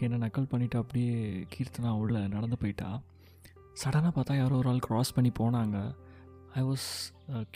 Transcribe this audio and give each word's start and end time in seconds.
என்னை 0.00 0.18
நக்கல் 0.28 0.48
பண்ணிவிட்டு 0.50 0.76
அப்படியே 0.76 1.46
கீர்த்தனா 1.54 1.90
உள்ள 1.90 2.26
நடந்து 2.26 2.58
போயிட்டா. 2.58 3.00
சடனாக 3.84 4.12
பார்த்தா 4.16 4.36
யாரோ 4.36 4.56
ஒரு 4.56 4.68
ஆள் 4.68 4.84
க்ராஸ் 4.88 5.14
பண்ணி 5.14 5.32
போனாங்க. 5.38 5.96
I 6.54 6.62
was 6.62 6.86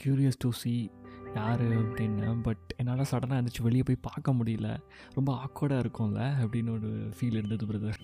curious 0.03 0.39
to 0.39 0.51
see 0.51 0.91
யார் 1.35 1.63
அப்படின்னு 1.63 2.43
பட் 2.43 2.75
என்னால் 2.77 3.11
சடனாக 3.11 3.41
இருந்துச்சு 3.41 3.63
வெளியே 3.63 3.83
போய் 3.83 4.05
பார்க்க 4.11 4.33
முடியல. 4.33 4.69
ரொம்ப 5.15 5.31
ஆக்வர்டாக 5.45 5.85
இருக்கும்ல 5.85 6.23
அப்படின்னு 6.43 6.71
ஒரு 6.71 6.91
ஃபீல் 7.17 7.41
இருந்தது 7.41 7.67
பிரதர் 7.67 8.01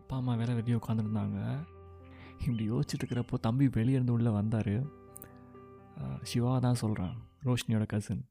அப்பா 0.00 0.16
அம்மா 0.16 0.34
வேலை 0.34 0.54
வெளியே 0.54 0.76
உட்காந்துருந்தாங்க 0.76 1.38
இப்படி 2.40 2.70
யோசிச்சுட்டு 2.70 3.04
இருக்கிறப்போ 3.04 3.38
தம்பி 3.40 3.68
வெளியே 3.68 3.92
இருந்து 3.92 4.12
உள்ளே 4.12 4.30
வந்தார். 4.30 5.00
Uh, 6.02 6.18
சிவா 6.22 6.58
தான் 6.58 6.74
சொல்கிறேன் 6.74 7.14
ரோஷினியோட 7.44 7.86
கசின் 7.86 8.22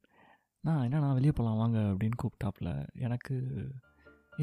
நான் 0.59 0.83
என்ன 0.83 0.99
நான் 0.99 1.13
வெளியே 1.13 1.31
போகலாம் 1.31 1.57
வாங்க 1.57 1.79
அப்படின்னு 1.79 2.17
கூப்பிட்டாப்புல 2.23 2.69
எனக்கு 2.93 3.35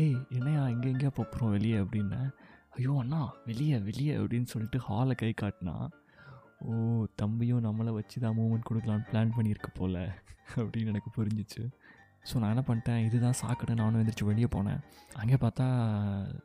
ஏய் 0.02 0.18
என்னையா 0.36 0.62
எங்கே 0.72 0.88
எங்கேயா 0.92 1.12
போகிறோம் 1.14 1.50
வெளியே 1.50 1.76
அப்படின்னேன் 1.82 2.28
ஐயோ 2.76 2.92
அண்ணா 3.02 3.20
வெளியே 3.46 3.76
வெளியே 3.88 4.12
அப்படின்னு 4.16 4.48
சொல்லிட்டு 4.52 4.78
ஹாலை 4.78 5.14
கை 5.14 5.30
காட்டினா 5.40 5.74
ஓ 6.68 6.72
தம்பியும் 7.20 7.64
நம்மளை 7.66 7.92
வச்சு 7.98 8.16
தான் 8.20 8.36
மூமெண்ட் 8.38 8.68
கொடுக்கலான்னு 8.68 9.08
பிளான் 9.10 9.34
பண்ணியிருக்க 9.36 9.70
போல 9.80 9.96
அப்படின்னு 10.56 10.92
எனக்கு 10.92 11.10
புரிஞ்சிச்சு. 11.18 11.62
ஸோ 12.28 12.34
நான் 12.40 12.52
என்ன 12.54 12.62
பண்ணிட்டேன் 12.68 13.04
இதுதான் 13.06 13.38
சாக்கடை 13.40 13.74
நானும் 13.80 14.00
எந்திரிச்சு 14.00 14.28
வெளியே 14.30 14.48
போனேன். 14.56 14.80
அங்கே 15.20 15.36
பார்த்தா 15.44 15.66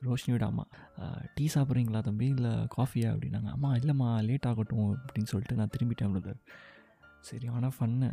ரோஷினியோட 0.07 0.45
அம்மா 0.51 0.65
டீ 1.35 1.45
சாப்பிட்றீங்களா 1.55 2.01
தம்பி? 2.07 2.27
இல்லை 2.37 2.51
காஃபியா 2.77 3.09
அப்படின்னாங்க. 3.13 3.49
அம்மா 3.57 3.71
இல்லைம்மா 3.79 4.09
லேட் 4.29 4.47
ஆகட்டும் 4.51 4.91
அப்படின்னு 5.05 5.31
சொல்லிட்டு 5.33 5.59
நான் 5.61 5.73
திரும்பிட்டேன் 5.75 6.13
பிரதர் 6.15 6.39
சரி 7.27 7.47
ஆனால் 7.55 7.75
ஃபன்னு. 7.75 8.09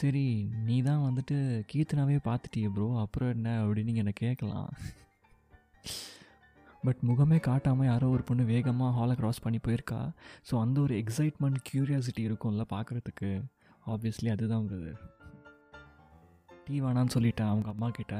சரி 0.00 0.24
நீ 0.66 0.76
தான் 0.88 1.02
வந்துட்டு 1.06 1.36
கீர்த்தனாவே 1.70 2.18
பார்த்துட்டியே 2.28 2.68
ப்ரோ 2.76 2.86
அப்புறம் 3.04 3.32
என்ன 3.36 3.48
அப்படின்னு 3.62 3.90
நீங்கள் 3.90 4.04
என்னை 4.04 4.14
கேட்கலாம். 4.24 4.70
பட் 6.86 7.02
முகமே 7.08 7.38
காட்டாமல் 7.48 7.88
யாரோ 7.90 8.06
ஒரு 8.14 8.22
பொண்ணு 8.28 8.44
வேகமாக 8.52 8.94
ஹாலை 8.98 9.14
க்ராஸ் 9.20 9.44
பண்ணி 9.44 9.58
போயிருக்கா. 9.66 10.00
ஸோ 10.48 10.54
அந்த 10.64 10.78
ஒரு 10.86 10.94
எக்ஸைட்மெண்ட் 11.02 11.60
க்யூரியாசிட்டி 11.68 12.22
இருக்கும்ல 12.28 12.64
பார்க்குறதுக்கு. 12.74 13.30
ஆப்வியஸ்லி 13.92 14.30
அதுதான் 14.34 14.66
பிரதர் 14.70 15.00
டீ 16.66 16.76
வேணான்னு 16.84 17.14
சொல்லிட்டேன் 17.14 17.50
அவங்க 17.52 17.68
அம்மா 17.74 17.88
கிட்ட. 17.98 18.16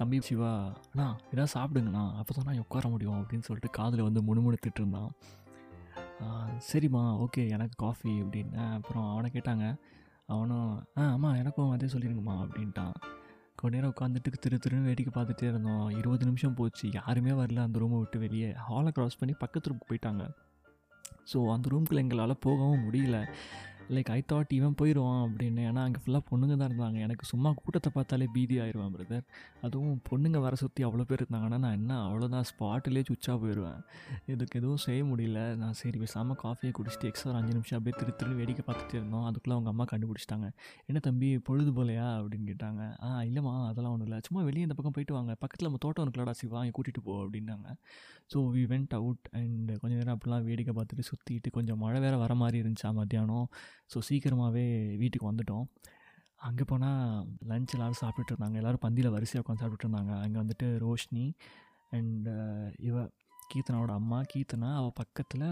தம்பி 0.00 0.18
சிவா 0.28 0.50
அண்ணா 0.90 1.06
ஏதாவது 1.32 1.52
சாப்பிடுங்கண்ணா. 1.56 2.04
அப்போ 2.20 2.32
தான் 2.36 2.46
நான் 2.48 2.64
உட்கார 2.66 2.88
முடியும். 2.94 3.18
அப்படின்னு 3.20 3.46
சொல்லிட்டு 3.48 3.70
காதில் 3.78 4.06
வந்து 4.08 4.20
முணுமுணுத்துட்டு 4.28 4.80
இருந்தான். 4.82 5.10
சரிம்மா 6.72 7.02
ஓகே 7.24 7.48
எனக்கு 7.48 7.74
காஃபி 7.76 8.22
அப்படின்னு. 8.22 8.72
அப்புறம் 8.72 9.12
அவனை 9.12 9.30
கேட்டாங்க. 9.34 9.78
அவனும் 10.26 10.84
ஆ 10.98 11.02
ஆமாம் 11.10 11.34
எனக்கும் 11.34 11.70
அதே 11.70 11.86
சொல்லிடுங்கம்மா 11.86 12.36
அப்படின்ட்டான். 12.44 12.94
கொஞ்ச 13.54 13.76
நேரம் 13.76 13.92
உட்காந்துட்டு 14.00 14.30
திரு 14.40 14.58
திருன்னு 14.64 14.82
வேடிக்கை 14.82 15.12
பார்த்துட்டே 15.16 15.42
இருந்தோம். 15.42 15.88
இருபது 15.88 16.24
நிமிஷம் 16.24 16.54
போச்சு. 16.54 16.90
யாருமே 16.92 17.30
வரல 17.30 17.62
அந்த 17.62 17.78
ரூமை 17.78 17.98
விட்டு 17.98 18.18
வெளியே. 18.18 18.52
ஹாலை 18.52 18.92
க்ராஸ் 18.94 19.18
பண்ணி 19.18 19.34
பக்கத்து 19.38 19.70
ரூமுக்கு 19.70 19.90
போயிட்டாங்க. 19.90 20.24
ஸோ 21.32 21.52
அந்த 21.52 21.68
ரூம்குள்ளே 21.72 21.96
எங்களால் 21.96 22.38
போகவும் 22.40 22.84
முடியல. 22.86 23.34
லைக் 23.96 24.10
ஐ 24.16 24.20
தாட் 24.32 24.52
இவன் 24.58 24.76
போயிடுவான் 24.80 25.22
அப்படின்னு. 25.26 25.62
ஏன்னா 25.70 25.82
அங்கே 25.88 26.00
ஃபுல்லாக 26.02 26.22
பொண்ணுங்க 26.30 26.54
தான் 26.60 26.68
இருந்தாங்க. 26.70 26.98
எனக்கு 27.06 27.24
சும்மா 27.32 27.50
கூட்டத்தை 27.60 27.90
பார்த்தாலே 27.96 28.26
பீதி 28.34 28.56
ஆயிடுவான் 28.64 28.92
பிரதர் 28.96 29.24
அதுவும் 29.66 29.98
பொண்ணுங்க 30.08 30.38
வர 30.44 30.54
சுற்றி 30.62 30.82
அவ்வளோ 30.88 31.04
பேர் 31.10 31.22
இருந்தாங்கன்னா 31.22 31.58
நான் 31.64 31.76
என்ன 31.80 31.92
அவ்வளோதான் 32.06 32.46
ஸ்பாட்டிலே 32.50 33.02
சுச்சா 33.10 33.34
போயிடுவேன் 33.42 33.80
இதுக்கு 34.34 34.58
எதுவும் 34.60 34.82
செய்ய 34.86 35.02
முடியல. 35.10 35.40
நான் 35.62 35.76
சரி 35.80 35.98
பேசாமல் 36.04 36.38
காஃபியை 36.44 36.72
குடிச்சிட்டு 36.78 37.08
எக்ஸ்ட்ரா 37.10 37.30
ஒரு 37.32 37.40
அஞ்சு 37.40 37.52
நிமிஷம் 37.58 37.78
அப்படியே 37.78 37.96
திரு 38.00 38.14
திரு 38.20 38.38
வேடிக்கை 38.40 38.64
பார்த்துட்டே 38.68 38.98
இருந்தோம். 39.00 39.26
அதுக்குள்ளே 39.30 39.56
அவங்க 39.58 39.70
அம்மா 39.74 39.86
கண்டுபிடிச்சிட்டாங்க. 39.92 40.48
என்ன 40.90 41.00
தம்பி 41.08 41.30
பொழுது 41.50 41.72
போலையா? 41.78 42.08
அப்படின்னு 42.20 42.48
கேட்டாங்க. 42.52 42.82
ஆ 43.06 43.10
இல்லைம்மா 43.28 43.54
அதெல்லாம் 43.70 43.94
ஒன்றும் 43.96 44.08
இல்லை. 44.10 44.20
சும்மா 44.28 44.42
வெளியே 44.48 44.66
இந்த 44.68 44.76
பக்கம் 44.78 44.96
போயிட்டு 44.98 45.16
வாங்க. 45.18 45.32
பக்கத்தில் 45.44 45.68
நம்ம 45.68 45.82
தோட்டம் 45.86 46.04
இருக்குல்லடா 46.06 46.36
சிவா. 46.40 46.58
அங்கே 46.62 46.74
கூட்டிகிட்டு 46.78 47.04
போ 47.08 47.14
அப்படின்னாங்க. 47.24 47.68
So 48.32 48.38
we 48.56 48.62
went 48.72 48.94
out 48.98 49.26
and 49.38 49.70
கொஞ்சம் 49.80 49.98
நேரம் 50.00 50.14
அப்படிலாம் 50.16 50.44
வேடிக்கை 50.50 50.74
பார்த்துட்டு 50.76 51.04
சுற்றிட்டு 51.10 51.48
கொஞ்சம் 51.58 51.80
மழை 51.84 51.98
வேறு 52.04 52.18
வர 52.24 52.32
மாதிரி 52.42 52.56
இருந்துச்சா 52.62 52.90
மத்தியானம்? 53.00 53.46
ஸோ 53.92 54.00
சீக்கிரமாகவே 54.08 54.64
வீட்டுக்கு 55.02 55.30
வந்துட்டோம். 55.30 55.66
அங்கே 56.46 56.64
போனால் 56.70 57.26
லஞ்ச் 57.50 57.74
எல்லோரும் 57.74 58.00
சாப்பிட்டுட்டு 58.00 58.32
இருந்தாங்க 58.32 58.56
எல்லோரும் 58.60 58.84
பந்தியில் 58.84 59.14
வரிசையாக 59.16 59.42
உட்காந்து 59.42 59.62
சாப்பிட்டுட்டு 59.62 59.86
இருந்தாங்க 59.88 60.12
அங்கே 60.22 60.38
வந்துட்டு 60.42 60.68
ரோஷினி 60.84 61.26
அண்ட் 61.96 62.28
இவ 62.88 63.04
கீர்த்தனாவோட 63.52 63.92
அம்மா 64.00 64.18
கீர்த்தனா 64.32 64.68
அவள் 64.80 64.98
பக்கத்தில் 65.00 65.46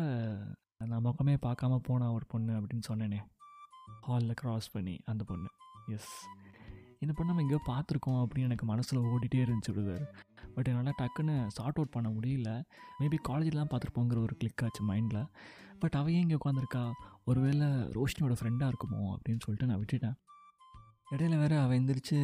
நான் 0.90 1.04
முகமே 1.06 1.34
பார்க்காம 1.46 1.78
போன 1.88 2.10
ஒரு 2.16 2.26
பொண்ணு 2.26 2.52
அப்படின்னு 2.58 2.88
சொன்னேனே. 2.88 3.20
ஹாலில் 4.06 4.38
க்ராஸ் 4.40 4.68
பண்ணி 4.72 4.94
அந்த 5.12 5.22
பொண்ணு. 5.30 5.48
எஸ் 5.94 6.12
இந்த 7.02 7.12
பொண்ணு 7.16 7.30
நம்ம 7.30 7.42
எங்கேயோ 7.44 7.60
பார்த்துருக்கோம் 7.68 8.20
அப்படின்னு 8.22 8.48
எனக்கு 8.48 8.66
மனசில் 8.66 9.06
ஓடிட்டே 9.10 9.38
இருந்துச்சு 9.44 9.72
விடுவார் 9.76 10.04
பட் 10.54 10.68
என்னால் 10.70 10.98
டக்குன்னு 11.00 11.34
சார்ட் 11.56 11.78
அவுட் 11.78 11.94
பண்ண 11.96 12.08
முடியல. 12.16 12.50
மேபி 13.00 13.18
காலேஜில் 13.28 13.70
பார்த்துருப்போங்கிற 13.72 14.20
ஒரு 14.26 14.36
கிளிக் 14.40 14.62
ஆச்சு 14.66 14.82
மைண்டில் 14.90 15.22
பட் 15.80 15.96
அவ 16.00 16.10
ஏன் 16.12 16.24
இங்கே 16.24 16.38
உட்காந்துருக்கா 16.44 16.82
ஒருவேளை 17.24 17.66
ரோஷினியோட 17.96 18.34
ஃப்ரெண்டாக 18.40 18.72
இருக்குமோ? 18.72 19.00
அப்படின்னு 19.14 19.44
சொல்லிட்டு 19.44 19.68
நான் 19.70 19.80
விட்டுட்டேன். 19.82 20.16
இடையில 21.14 21.36
வேறு 21.38 21.56
அவள் 21.58 21.78
எந்திரிச்சு 21.78 22.18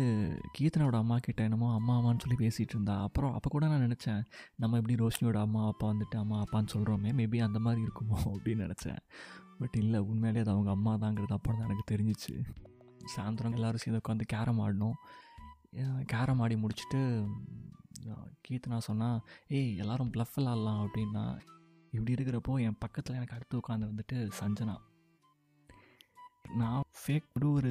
கீர்த்தனோட 0.57 0.97
அம்மா 1.03 1.17
கிட்ட 1.19 1.41
என்னமோ 1.43 1.69
அம்மா 1.75 1.95
அம்மான்னு 1.99 2.23
சொல்லி 2.25 2.37
பேசிகிட்டு 2.43 2.75
இருந்தா. 2.75 2.97
அப்புறம் 3.07 3.33
அப்போ 3.37 3.49
கூட 3.55 3.65
நான் 3.67 3.85
நினச்சேன் 3.87 4.21
நம்ம 4.57 4.79
எப்படி 4.81 4.95
ரோஷினியோட 5.03 5.39
அம்மா 5.47 5.63
அப்பா 5.67 5.87
வந்துட்டு 5.93 6.17
அம்மா 6.23 6.37
அப்பான்னு 6.43 6.73
சொல்கிறோமே 6.75 7.13
மேபி 7.21 7.41
அந்த 7.47 7.59
மாதிரி 7.59 7.83
இருக்குமோ 7.87 8.19
அப்படின்னு 8.35 8.67
நினச்சேன். 8.67 9.01
பட் 9.59 9.77
இல்லை 9.83 10.01
உண்மையிலே 10.11 10.41
அது 10.45 10.51
அவங்க 10.51 10.71
அம்மா 10.71 10.93
தாங்கிறது 11.05 11.35
அப்புறம் 11.39 11.59
தான் 11.61 11.69
எனக்கு 11.69 11.91
தெரிஞ்சிச்சு. 11.93 12.35
சாயந்தரம் 13.15 13.57
எல்லோரும் 13.59 13.83
சேர்ந்து 13.83 14.03
உட்காந்து 14.03 14.25
கேரம் 14.27 14.61
ஆடினோம் 14.67 14.97
கேரம் 16.13 16.41
ஆடி 16.41 16.57
முடிச்சுட்டு 16.63 17.01
கீர்த்தனா 18.47 18.79
சொன்னால் 18.89 19.19
ஏய் 19.49 19.77
எல்லோரும் 19.77 20.11
ப்ளஃப் 20.11 20.35
விளாட்லாம் 20.37 20.81
அப்படின்னா 20.85 21.25
இப்படி 21.91 22.15
இருக்கிறப்போ 22.15 22.61
என் 22.67 22.79
பக்கத்தில் 22.79 23.17
எனக்கு 23.17 23.37
அடுத்து 23.37 23.61
உட்காந்து 23.63 23.91
வந்துட்டு 23.93 24.31
சஞ்சனா. 24.41 24.77
நான் 26.59 26.83
ஃபேக் 27.01 27.47
ஒரு 27.51 27.71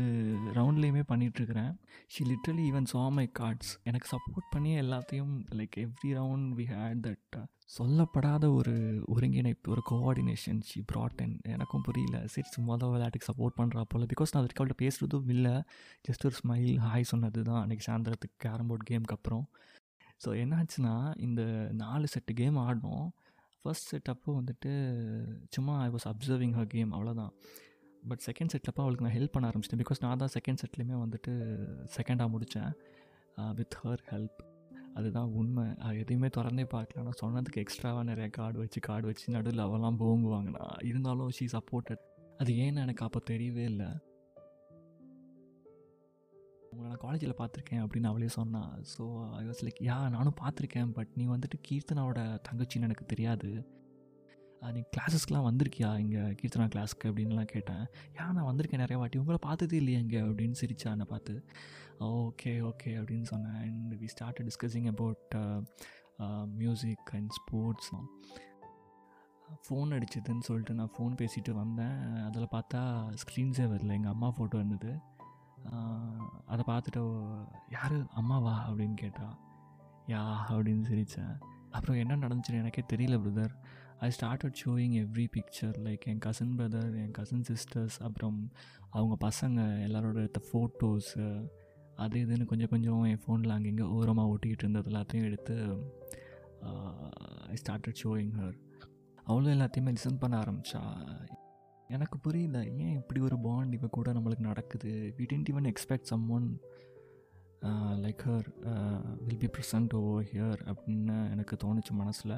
ரவுண்ட்லேயுமே 0.58 1.04
பண்ணிகிட்ருக்கிறேன் 1.12 1.74
she 2.08 2.24
literally 2.32 2.64
even 2.70 2.88
saw 2.92 3.04
my 3.18 3.32
cards 3.40 3.72
எனக்கு 3.84 4.08
சப்போர்ட் 4.14 4.48
பண்ணி 4.52 4.72
எல்லாத்தையும் 4.80 5.36
like 5.60 5.76
every 5.84 6.12
round 6.20 6.50
we 6.60 6.66
had 6.72 7.04
that 7.08 7.38
சொல்லப்படாத 7.78 8.54
ஒரு 8.54 8.74
ஒருங்கிணைப்பு 9.06 9.72
ஒரு 9.72 9.82
கோஆர்டினேஷன் 9.92 10.60
ஷி 10.64 10.84
ப்ராட் 10.92 11.22
அண்ட் 11.24 11.40
எனக்கும் 11.54 11.82
புரியல. 11.82 12.28
சரி 12.34 12.48
சும்மா 12.48 12.76
தான் 12.76 12.90
விளையாட்டுக்கு 12.90 13.30
சப்போர்ட் 13.32 13.58
பண்ணுறா 13.62 13.82
போல். 13.82 14.06
பிகாஸ் 14.06 14.34
நான் 14.34 14.44
அதுக்கு 14.44 14.62
அவள்கிட்ட 14.64 14.82
பேசுகிறதும் 14.84 15.30
இல்லை. 15.30 15.62
ஜஸ்ட் 16.08 16.26
ஒரு 16.26 16.36
ஸ்மைல் 16.44 16.78
ஹாய் 16.86 17.10
சொன்னது 17.12 17.42
தான் 17.44 17.62
அன்றைக்கி 17.64 17.86
சாயந்தரத்துக்கு 17.88 18.38
கேரம் 18.38 18.68
போர்ட் 18.68 18.90
கேமுக்கு 18.90 19.18
அப்புறம். 19.18 19.46
ஸோ 20.26 20.32
என்னாச்சுன்னா 20.44 21.20
இந்த 21.20 21.42
நாலு 21.74 22.08
செட்டு 22.14 22.34
கேம் 22.34 22.58
ஆடினோம். 22.58 23.08
ஃபர்ஸ்ட் 23.66 23.92
செட் 23.92 24.10
அப்போ 24.14 24.32
வந்துட்டு 24.40 24.72
சும்மா 25.56 25.76
I 25.84 25.92
was 25.94 26.08
observing 26.12 26.56
her 26.58 26.74
game 26.74 26.92
அவ்வளோதான் 26.98 27.32
பட் 28.10 28.24
செகண்ட் 28.26 28.52
செட்டில் 28.54 28.82
அவளுக்கு 28.82 29.06
நான் 29.06 29.16
ஹெல்ப் 29.18 29.34
பண்ண 29.36 29.46
ஆரம்பிச்சிட்டேன். 29.50 29.82
பிகாஸ் 29.84 30.02
நான் 30.04 30.20
தான் 30.24 30.34
செகண்ட் 30.38 30.62
செட்லேயுமே 30.64 30.98
வந்துட்டு 31.04 31.32
செகண்டாக 31.96 32.30
முடித்தேன் 32.34 32.74
வித் 33.60 33.78
ஹர் 33.84 34.04
ஹெல்ப் 34.12 34.42
அதுதான் 35.00 35.30
உண்மை. 35.40 35.64
எதையுமே 36.02 36.28
திறந்தே 36.36 36.66
பார்க்கல. 36.74 37.06
நான் 37.08 37.22
சொன்னதுக்கு 37.24 37.62
எக்ஸ்ட்ராவாக 37.64 38.04
நிறையா 38.10 38.30
கார்டு 38.38 38.58
வச்சு 38.64 38.80
கார்டு 38.88 39.08
வச்சு 39.10 39.26
நடுவில் 39.36 39.64
அவெல்லாம் 39.66 39.98
போங்குவாங்கண்ணா 40.04 40.68
இருந்தாலும் 40.90 41.32
ஷீ 41.38 41.48
சப்போர்ட்டட் 41.56 42.04
அது 42.42 42.54
ஏன்னு 42.64 42.84
எனக்கு 42.86 43.06
அப்போ 43.08 43.22
தெரியவே 43.32 43.66
இல்லை. 43.72 43.90
உங்களை 46.76 46.90
நான் 46.92 47.04
காலேஜில் 47.04 47.40
பார்த்துருக்கேன் 47.40 47.82
அப்படின்னு 47.84 48.08
அவளே 48.10 48.28
சொன்னான் 48.38 48.72
so 48.94 49.04
I 49.40 49.42
was 49.50 49.62
like 49.66 49.78
yeah 49.88 49.98
நானும் 50.16 50.36
பார்த்துருக்கேன் 50.42 50.90
பட் 50.98 51.12
நீ 51.20 51.26
வந்துட்டு 51.34 51.58
கீர்த்தனாவோட 51.68 52.22
தங்கச்சின்னு 52.48 52.88
எனக்கு 52.88 53.06
தெரியாது. 53.12 53.50
நீ 54.76 54.82
கிளாஸஸ்க்கெலாம் 54.96 55.46
வந்திருக்கியா 55.48 55.90
இங்கே 56.04 56.24
கீர்த்தனா 56.40 56.68
கிளாஸ்க்கு 56.74 57.10
அப்படின்லாம் 57.12 57.50
கேட்டேன். 57.54 57.84
யா 58.18 58.26
நான் 58.38 58.50
வந்திருக்கேன் 58.50 58.84
நிறைய 58.84 58.98
வாட்டி. 59.02 59.22
உங்களை 59.24 59.40
பார்த்ததே 59.48 59.78
இல்லையா 59.82 60.00
இங்கே? 60.06 60.22
அப்படின்னு 60.30 60.60
சிரிச்சா 60.62 60.90
என்னை 60.96 61.08
பார்த்து. 61.14 61.36
ஓகே 62.10 62.54
ஓகே 62.72 62.92
அப்படின்னு 63.02 63.28
சொன்னேன். 63.34 63.58
And 63.66 63.96
we 64.02 64.10
start 64.16 64.44
discussing 64.50 64.90
about 64.94 65.36
music 66.62 67.10
and 67.20 67.32
sports 67.40 67.92
phone 69.66 69.90
அடிச்சதுன்னு 69.98 70.48
சொல்லிட்டு 70.50 70.80
நான் 70.80 70.94
ஃபோன் 70.96 71.16
பேசிட்டு 71.24 71.52
வந்தேன். 71.64 71.98
அதில் 72.28 72.54
பார்த்தா 72.58 72.82
ஸ்க்ரீன்ஸே 73.24 73.68
வரல. 73.74 73.92
எங்கள் 74.00 74.16
அம்மா 74.16 74.30
ஃபோட்டோ 74.38 74.58
இருந்தது. 74.64 74.94
அதை 76.46 76.64
பார்த்துட்டு 76.68 77.02
யார்? 77.72 77.98
அம்மாவா? 78.14 78.66
அப்படின்னு 78.68 78.94
கேட்டா 78.94 79.28
யா 80.10 80.22
அப்படின்னு 80.50 80.84
சிரித்தேன் 80.90 81.36
அப்புறம் 81.72 81.98
என்ன 81.98 82.16
நடந்துச்சுன்னு 82.16 82.60
எனக்கே 82.60 82.84
தெரியல 82.88 83.16
brother 83.22 83.54
I 84.00 84.10
started 84.10 84.60
showing 84.66 84.96
every 85.02 85.26
picture 85.36 85.78
like 85.80 86.04
N 86.08 86.20
cousin 86.20 86.58
brother 86.58 86.96
என் 86.96 87.12
கசின் 87.12 87.46
சிஸ்டர்ஸ் 87.50 87.98
அப்புறம் 88.02 88.38
அவங்க 88.90 89.16
பசங்க 89.22 89.60
எல்லாரோட 89.84 90.16
எடுத்த 90.16 90.42
ஃபோட்டோஸு 90.50 91.26
அது 91.96 92.20
இதுன்னு 92.20 92.46
கொஞ்சம் 92.46 92.70
கொஞ்சம் 92.70 93.06
என் 93.06 93.24
ஃபோனில் 93.26 93.52
அங்கங்கே 93.52 93.84
ஓரமாக 93.92 94.28
ஒட்டிக்கிட்டு 94.30 94.64
இருந்தது 94.64 94.90
எல்லாத்தையும் 94.92 95.26
எடுத்து 95.26 95.56
ஐ 97.50 97.56
ஸ்டார்டட் 97.56 98.00
ஷோயிங் 98.04 98.34
ஹர் 98.38 98.56
அவ்வளோ 99.28 99.50
எல்லாத்தையுமே 99.54 99.92
லிசன் 99.92 100.20
பண்ண 100.20 100.38
ஆரம்பித்தா 100.38 100.82
எனக்கு 101.88 102.20
புரியல. 102.20 102.66
ஏன் 102.66 102.96
இப்படி 102.96 103.20
ஒரு 103.20 103.40
பாண்ட் 103.40 103.74
இவ 103.74 103.88
கூட 103.88 104.14
நம்மளுக்கு 104.14 104.40
நடக்குது? 104.40 105.14
We 105.18 105.22
didn't 105.22 105.52
even 105.52 105.74
expect 105.74 106.02
some 106.02 106.30
one 106.30 106.60
like 108.06 108.24
her 108.26 108.48
will 109.24 109.38
be 109.38 109.50
present 109.58 109.94
over 109.94 110.24
here 110.24 110.74
அப்படின்னு 110.74 111.30
எனக்கு 111.30 111.58
தோணுச்சு 111.64 111.92
மனசில். 111.92 112.36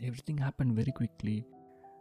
Every 0.00 0.22
thing 0.30 0.40
happen 0.40 0.72
very 0.72 0.88
quickly 1.00 1.46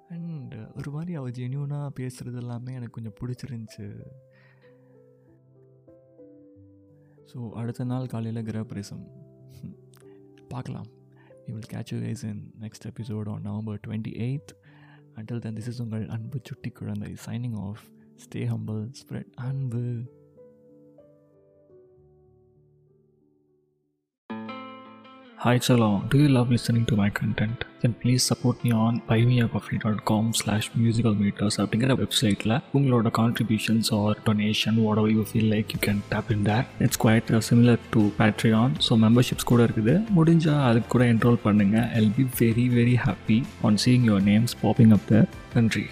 and 0.08 0.56
ஒரு 0.76 0.92
மாதிரி 0.92 1.16
அவள் 1.16 1.32
ஜென்யூனாக 1.32 1.90
பேசுகிறது 2.00 2.36
எல்லாமே 2.36 2.74
எனக்கு 2.74 3.02
கொஞ்சம் 3.02 3.18
பிடிச்சிருந்துச்சு. 3.20 4.02
ஸோ 7.34 7.50
அடுத்த 7.50 7.84
நாள் 7.84 8.08
காலையில் 8.08 8.44
கிரகப்பிரவேசம். 8.44 9.06
பார்க்கலாம். 10.48 10.86
We 11.46 11.52
will 11.52 11.72
catch 11.72 11.92
you 11.92 11.98
guys 11.98 12.24
in 12.24 12.54
next 12.60 12.86
episode 12.86 13.30
on 13.30 13.42
November 13.42 13.80
twenty 13.88 14.14
eighth 14.18 14.52
Until 15.18 15.40
then, 15.40 15.56
this 15.56 15.68
is 15.68 15.80
Ungal 15.80 16.10
Anbu 16.10 16.42
Chutti 16.44 16.72
Kurandai 16.72 17.18
signing 17.18 17.56
off. 17.56 17.90
Stay 18.18 18.46
humble, 18.46 18.88
spread 18.94 19.26
Anbu. 19.40 20.08
Hi 25.44 25.54
love 25.82 25.94
do 26.10 26.18
you 26.22 26.28
love 26.28 26.50
listening 26.54 26.84
to 26.90 26.96
my 27.00 27.08
content? 27.20 27.64
Then 27.82 27.94
please 28.02 28.24
support 28.30 28.58
me 28.64 28.72
on 28.84 29.00
buymeacoffee.com 29.08 30.26
slash 30.40 30.66
musical 30.82 31.14
meters 31.22 31.56
அப்படிங்கிற 31.62 31.94
வெப்சைட்டில் 32.02 32.54
உங்களோட 32.78 33.12
contributions 33.20 33.90
or 34.00 34.20
donation 34.28 34.78
what 34.84 35.02
you 35.14 35.24
feel 35.30 35.50
like 35.54 35.74
you 35.76 35.80
can 35.88 36.02
tap 36.12 36.30
in 36.36 36.44
that 36.50 36.68
it's 36.88 37.02
quite 37.04 37.32
similar 37.50 37.82
to 37.96 38.04
Patreon 38.20 38.76
so 38.88 39.00
memberships 39.06 39.50
கூட 39.52 39.64
இருக்குது. 39.68 39.96
முடிஞ்சால் 40.18 40.62
அதுக்கு 40.70 40.92
கூட 40.96 41.06
enrol 41.14 41.42
பண்ணுங்கள் 41.48 41.90
I'll 42.02 42.14
be 42.20 42.26
very 42.44 42.68
very 42.78 42.96
happy 43.08 43.40
on 43.70 43.82
seeing 43.86 44.06
your 44.12 44.28
names 44.32 44.56
popping 44.66 44.94
up 44.98 45.10
the 45.14 45.24
நன்றி. 45.56 45.86